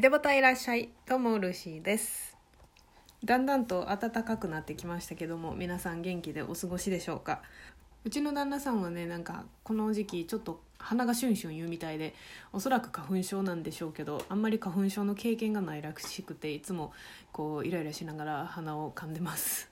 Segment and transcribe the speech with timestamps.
[0.00, 0.88] ひでぼたいらっしゃい。
[1.06, 2.34] どうもルーシーです。
[3.22, 7.42] だんだんと暖かくなってきましたけども皆さん元気でお過ごしでしょうか？
[8.06, 12.14] うちの旦那さんはねなんかこの時期ちょっと鼻がシュンシュン言うみたいで
[12.50, 16.94] おそらく花粉症なんでしょうけどあんまり花粉症の経験がないらしくていつも
[17.30, 19.70] こうイライラしながら鼻を噛んでます。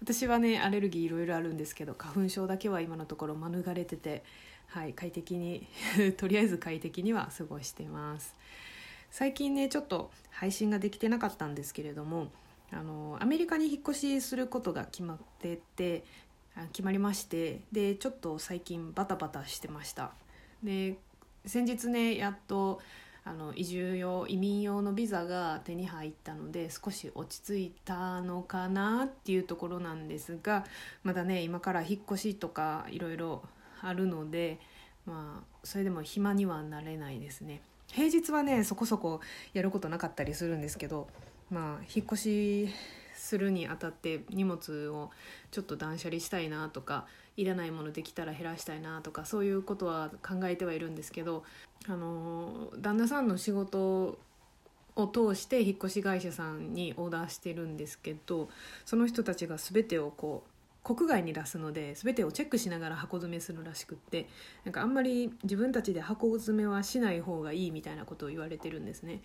[0.00, 4.24] 私はねアレルギーいろいろあるんですけど花粉症だけは今のところ免れてて
[4.68, 5.66] はい快適に
[6.16, 8.34] とりあえず快適には過ごしてます。
[9.10, 12.28] 最近ねちょっと配信ができてなかったんですけれども
[12.72, 16.04] あのアメリカに引っ越しすることが決まってて
[16.72, 20.12] 決まりましてでちょっと最近バタバタしてました。
[20.62, 20.96] で
[21.46, 22.80] 先日ねやっと
[23.24, 30.64] あの移住用移民用のビザが手に入ったので少し落ち着いたのかなっていうところなんですが
[31.02, 33.42] まだね今から引っ越しとかいろいろ
[33.82, 34.58] あるので
[35.06, 37.62] まあそれでも暇にはなれないですね。
[37.92, 39.20] 平日はねそこそこ
[39.52, 41.08] やることなかったりするんですけど
[41.50, 42.68] まあ引っ越し
[43.14, 45.10] するにあたって荷物を
[45.50, 47.06] ちょっと断捨離したいなとか
[47.36, 51.44] いらないものできたら減らしたいなとかそういうことは考えてはいるんですけど
[51.88, 54.18] あの旦那さんの仕事
[54.96, 58.48] を通して引っ越し会社さんにオーダーしてるんですけど
[58.84, 60.50] その人たちが全てをこう
[60.82, 64.28] 国外に出すので全てをチェックしながら箱詰めするらしくって
[64.64, 69.22] なんかあんまり自分たちで箱詰めはしない方がいいみたいなことを言われてるんですね。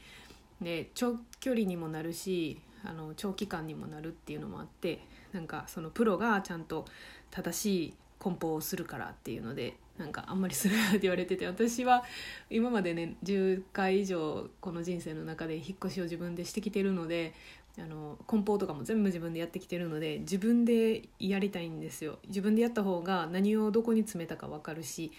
[0.62, 5.02] で長距離にもなるしあの長期間にもなるっていうのもあって
[5.34, 6.86] なんかそのプロがちゃんと
[7.32, 12.04] 正しい梱包をするからっていうのでなんかあんまりするなって言われてて私は
[12.50, 17.34] 今までね10回以上この人生の中で引っ越しを自分でしてきてるので
[17.80, 22.20] あの梱包とかも全部自分でやってきてるので自分でやりたいんですよ。
[22.28, 25.12] 自分でやった方が何をどこに詰めたか分かるし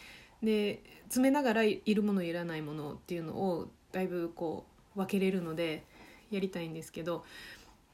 [0.43, 5.85] で詰めながらいるものいらないものっていうのをだいぶこう分けれるので
[6.31, 7.25] やりたいんですけど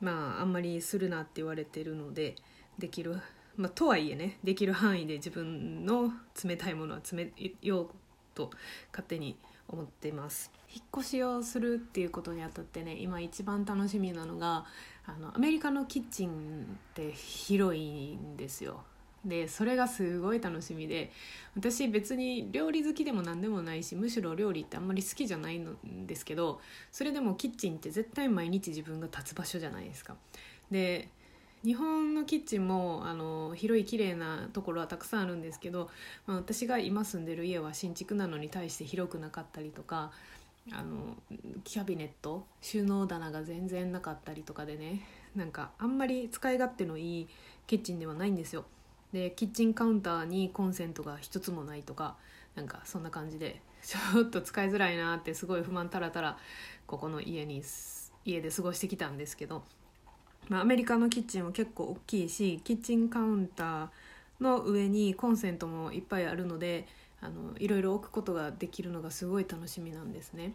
[0.00, 2.36] まああんまりするなって言われてるので
[2.78, 3.20] できる、
[3.56, 7.88] まあ、とはいえねできる範囲で自分の冷たいものは詰めよう
[8.34, 8.50] と
[8.90, 9.36] 勝手に
[9.72, 14.64] 思ってます引っ越しをするっていうことにあたってね今一番楽しみなのが
[15.06, 18.82] あのアメリカのキッチンって広いんですよ
[19.24, 21.12] でそれがすごい楽しみで
[21.54, 26.60] 私別に料理好きでも何でもないしむしろ料理ってあんまり好きじゃないんですけど
[26.90, 30.16] それでもキッチンって絶対毎日自分が立つ場所じゃないですか。
[30.70, 31.08] で
[31.64, 35.90] 日本のキッチンもあの広い綺麗なところはたくさんあるんですけど、
[36.26, 40.10] まあ、私が今住んでる家は新築なのに対して広くなかったりとか
[40.70, 41.16] あの
[41.64, 45.00] キャビネット収納棚が全然なかったりとかでね
[45.34, 47.28] なんかあんまり使い勝手のいい
[47.66, 48.64] キッチンではないんですよ。
[49.12, 52.16] でキッチンカウンターにコンセントが一つもないとか
[52.54, 56.38] なんかそんな感じで ちょっと使いづらいなってすごい不満たらたら
[56.86, 57.62] ここの家に
[58.24, 59.64] 家で過ごしてきたんですけど
[60.48, 63.88] まあ、アメリカのキッチンは結構大きいしキッチンカウンター
[64.40, 66.86] の上にコンセントもいっぱいあるので
[67.20, 70.54] あのいろいろ置くことができるのがすごい楽しみなんですね。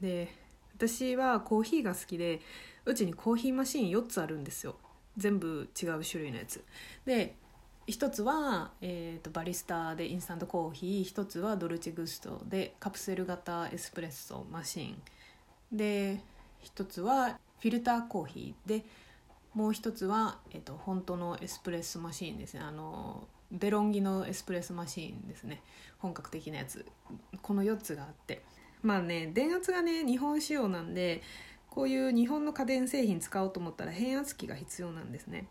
[0.00, 0.34] で
[0.74, 2.40] 私はコーヒーが好きで
[2.86, 4.76] うちにコーヒーマシン4つあるんですよ
[5.18, 6.64] 全部違う種類のやつ。
[7.04, 7.34] で
[7.86, 14.96] 一つは、えーと、バリスタでインスタントコーヒー一つはドルチグストでカプセル型エスプレッソマシン
[15.76, 16.20] で
[16.60, 18.84] 一つはフィルターコーヒーで
[19.54, 22.60] もう一つは、えっと、本当のエスプレッソマシーンですね。
[22.60, 25.62] あのデロンギのエスプレッソマシーンですね。
[25.98, 26.86] 本格的なやつ。
[27.42, 28.42] この4つがあって。
[28.82, 31.22] まあね電圧がね日本仕様なんで
[31.68, 35.46] こういう日本の家電製品使おうと思ったら変圧器が必要なんですね。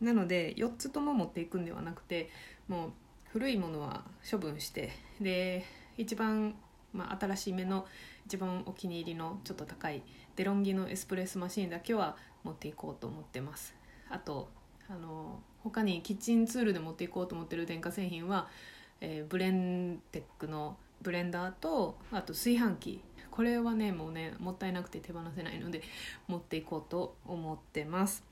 [0.00, 2.30] なので4つとも持っていくんではなくて
[2.68, 2.92] もう
[3.32, 5.64] 古いものは処分してで
[5.98, 6.54] 一番、
[6.92, 7.86] まあ、新しい目の
[8.26, 10.02] 一番お気に入りのちょっと高い
[10.36, 13.74] デロンギのエスプレッソマシーンだけは持っていこうと思ってます。
[14.08, 14.48] あと
[14.88, 18.48] あの他にキッチンツールで持っていこうと思ってる電化製品は、
[19.00, 23.00] えー、ブレンテックのブレンダーとあと炊飯器。
[23.30, 25.82] これはねもうねもったいなくて手放せないので
[26.26, 28.24] 持っていこうと思ってます、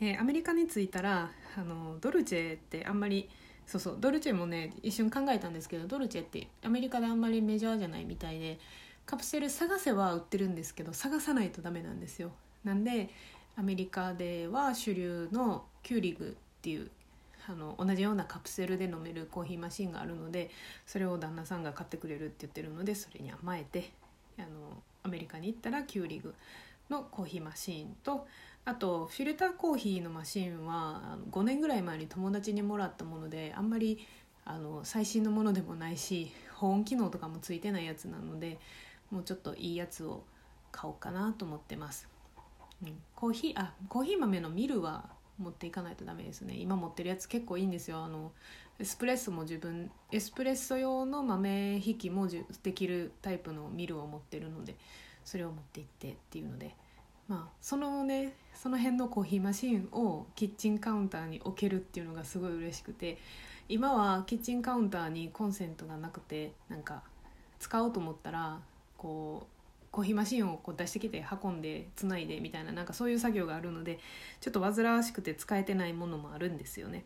[0.00, 3.28] えー、アメリカに着いたらあのドルチェってあんまり
[3.66, 8.58] そうそうドルチェもね一瞬考えたんですけどドルチェってアメリカであんまりメジャーじゃないみたいで
[9.06, 12.32] カプセル探せは売ってるんですけど探さないとダメなんですよ。
[12.64, 13.10] なんで
[13.56, 16.90] アメリカでは主流のキューリグっていう
[17.48, 20.50] あの同じようなカプセルで飲めるコーヒーマシンがあるので
[20.86, 23.90] それを旦那さんが買ってくれるって言ってるのでそれに甘えて
[24.38, 24.48] あの
[25.02, 26.34] アメリカに行ったらキューリグ
[26.90, 28.26] のコーヒーマシンと
[28.64, 34.06] あとフィルターコーヒーのマシンは5年ぐらい前に友達にもらったものであんまり
[34.44, 38.58] あの最新のものでもないし保温機能とかもついてないやつなので
[39.10, 40.22] もうちょっといいやつを
[40.70, 42.08] 買おうかなと思ってます、
[42.82, 46.56] うん、コーヒーあコーヒー豆のミルは持っていかないとダメですね。
[46.56, 48.02] 今持ってるやつ結構いいんですよ。
[48.04, 48.32] あの
[48.78, 52.28] エスプレッソも自分エスプレッソ用の豆引きも
[52.62, 54.76] できるタイプのミルを持ってるので
[55.24, 56.74] それを持って行ってっていうので。
[57.28, 63.18] まあそのねその辺のコーヒーマシンをキッチンカウンターに置けるっていうのがすごい嬉しくて
[63.68, 67.02] 今はキッチンカウンターにコンセントがなくてなんか
[67.60, 68.58] 使おうと思ったら
[68.96, 69.57] こう
[69.90, 73.98] コーヒーマシンをこう出してきて運んでつないでみたいななんかそういう作業があるので
[74.40, 77.04] ちょっと煩わしくて使えてないものもあるんですよね。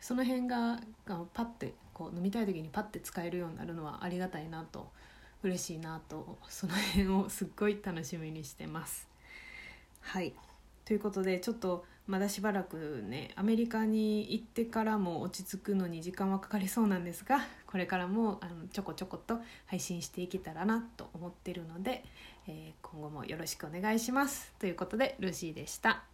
[0.00, 4.90] その辺があのパッてこう飲みたい時にパッて使えるようになるのはありがたいなと
[5.42, 9.08] 嬉しいなとその辺をすっごい楽しみにしてます。
[10.00, 10.34] はい
[10.84, 22.04] ということでちょっとまだしばらくねアメリカに行ってからも落ち着くのに時間はかかりそうなんですがこれからもあのちょこちょこと配信していけたらなと思ってるので、
[22.48, 24.52] えー今後もよろしくお願いします。
[24.58, 26.09] ということでルーシーでした。